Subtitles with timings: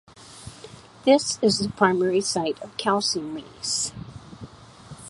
[1.05, 3.93] This is the primary site of calcium release.